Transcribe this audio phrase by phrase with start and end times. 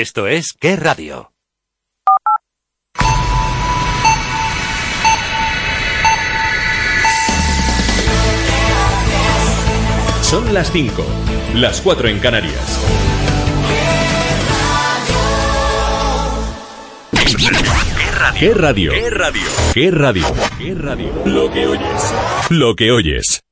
[0.00, 1.30] Esto es Qué Radio.
[10.22, 11.04] Son las 5,
[11.56, 12.80] las 4 en Canarias.
[17.20, 18.32] ¿Qué radio?
[18.38, 18.92] ¿Qué radio?
[18.92, 19.42] ¿Qué radio?
[19.74, 20.26] ¿Qué radio?
[20.58, 21.12] ¿Qué radio?
[21.26, 22.14] Lo que oyes.
[22.48, 23.42] Lo que oyes.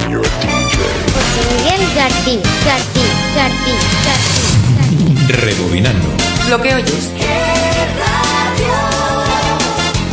[0.00, 0.78] I'm your DJ.
[1.14, 5.36] José Miguel García, García, García, García.
[5.40, 6.08] Rebobinando.
[6.48, 7.10] Lo que oyes.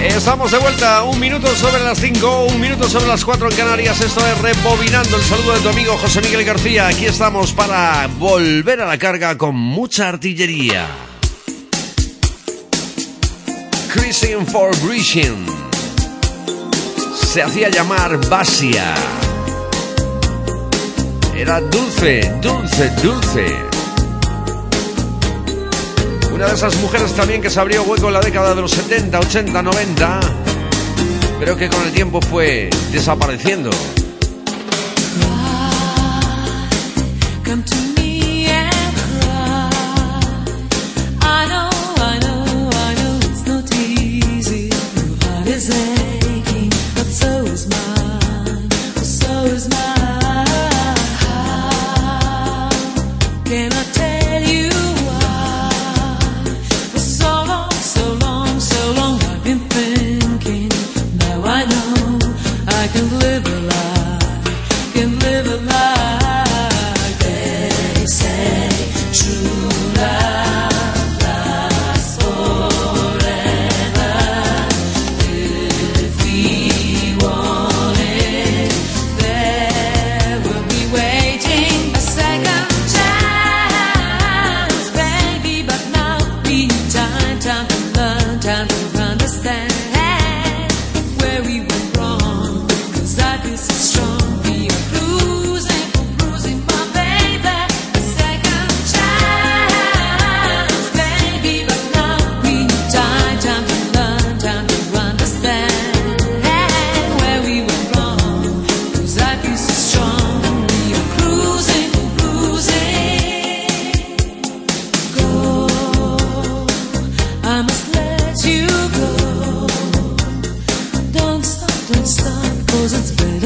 [0.00, 4.00] Estamos de vuelta, un minuto sobre las 5, un minuto sobre las 4 en Canarias.
[4.00, 5.16] Esto es Rebobinando.
[5.16, 6.88] El saludo de tu amigo José Miguel García.
[6.88, 10.86] Aquí estamos para volver a la carga con mucha artillería.
[13.92, 15.46] Cruising for Bridging.
[17.22, 18.94] Se hacía llamar Basia.
[21.36, 23.46] Era dulce, dulce, dulce.
[26.34, 29.20] Una de esas mujeres también que se abrió hueco en la década de los 70,
[29.20, 30.20] 80, 90,
[31.38, 33.70] pero que con el tiempo fue desapareciendo.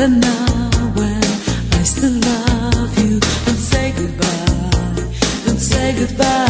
[0.00, 1.22] Better now when
[1.72, 3.20] I still love you.
[3.44, 5.04] Don't say goodbye,
[5.44, 6.49] don't say goodbye.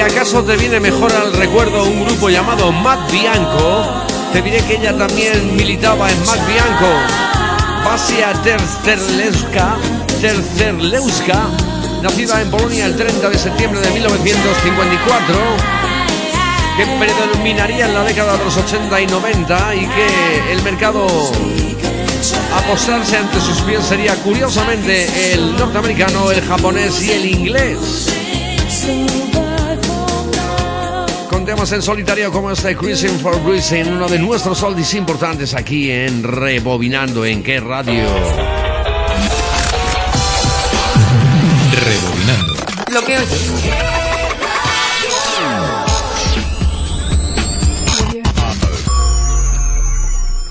[0.00, 3.84] Acaso te viene mejor al recuerdo un grupo llamado Matt Bianco,
[4.32, 6.86] te diré que ella también militaba en Matt Bianco.
[7.84, 9.76] Basia Tercerlewska,
[10.20, 11.42] Tercerlewska,
[12.02, 15.34] nacida en Polonia el 30 de septiembre de 1954,
[16.76, 21.06] que predominaría en la década de los 80 y 90 y que el mercado
[22.54, 28.08] a postrarse ante sus pies sería curiosamente el norteamericano, el japonés y el inglés.
[31.50, 36.22] Temas en solitario como este Cruising for Bruising, uno de nuestros oldies importantes aquí en
[36.22, 38.04] Rebobinando en qué radio.
[41.72, 42.54] Rebobinando.
[42.92, 43.89] Lo que oyes.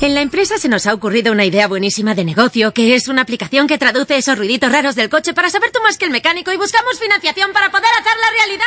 [0.09, 3.21] En la empresa se nos ha ocurrido una idea buenísima de negocio, que es una
[3.21, 6.51] aplicación que traduce esos ruiditos raros del coche para saber tú más que el mecánico
[6.51, 8.65] y buscamos financiación para poder hacerla realidad.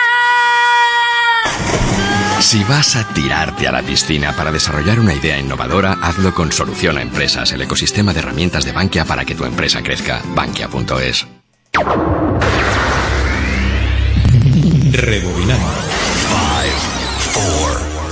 [2.39, 6.97] Si vas a tirarte a la piscina para desarrollar una idea innovadora, hazlo con Solución
[6.97, 10.23] a Empresas, el ecosistema de herramientas de Bankia para que tu empresa crezca.
[10.37, 11.27] Bankia.es.
[14.93, 15.67] Rebobinando.
[17.33, 17.41] 5,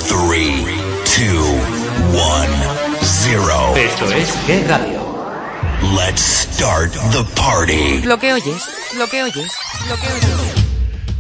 [0.09, 0.29] 4,
[0.67, 0.80] 3.
[3.91, 5.01] Esto es qué radio.
[5.97, 8.03] Let's start the party.
[8.03, 8.63] Lo que oyes.
[8.97, 9.53] Lo que oyes.
[9.89, 10.60] Lo que oyes.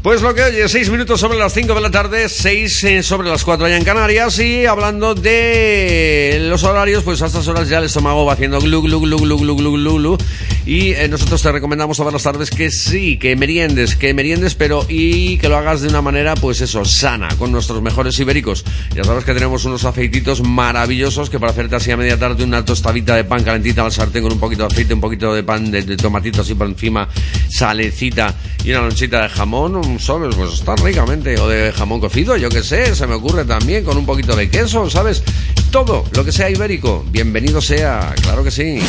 [0.02, 3.28] Pues lo que oye, 6 minutos sobre las 5 de la tarde, 6 eh, sobre
[3.28, 7.76] las 4 allá en Canarias y hablando de los horarios, pues a estas horas ya
[7.76, 10.18] el estómago va haciendo glu glu glu glu glu glu glu, glu.
[10.64, 14.86] y eh, nosotros te recomendamos a las tardes que sí, que meriendes, que meriendes, pero
[14.88, 18.64] y que lo hagas de una manera pues eso, sana, con nuestros mejores ibéricos.
[18.94, 22.64] Ya sabes que tenemos unos aceititos maravillosos que para hacerte así a media tarde una
[22.64, 25.70] tostadita de pan calentita al sartén con un poquito de aceite, un poquito de pan
[25.70, 27.06] de, de tomatito así por encima,
[27.50, 30.34] salecita y una lonchita de jamón ¿sabes?
[30.36, 31.38] Pues está ricamente.
[31.40, 34.48] O de jamón cocido, yo qué sé, se me ocurre también con un poquito de
[34.48, 35.22] queso, ¿sabes?
[35.70, 38.80] Todo lo que sea ibérico, bienvenido sea, claro que sí.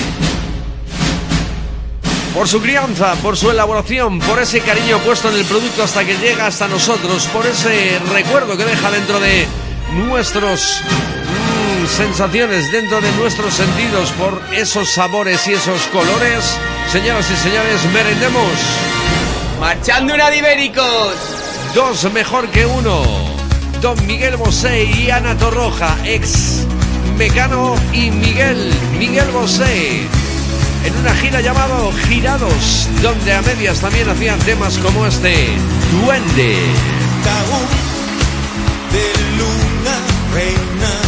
[2.33, 6.17] Por su crianza, por su elaboración, por ese cariño puesto en el producto hasta que
[6.17, 9.45] llega hasta nosotros, por ese recuerdo que deja dentro de
[10.07, 16.57] nuestros mm, sensaciones, dentro de nuestros sentidos, por esos sabores y esos colores.
[16.89, 18.90] Señoras y señores, merendemos.
[19.61, 21.13] Marchando una de ibéricos.
[21.75, 23.03] Dos mejor que uno.
[23.79, 26.65] Don Miguel Bosé y Ana Torroja, ex
[27.15, 30.01] Mecano y Miguel, Miguel Bosé.
[30.83, 35.35] En una gira llamado Girados, donde a medias también hacían temas como este,
[35.91, 36.57] Duende.
[38.91, 39.97] de luna
[40.33, 41.00] reina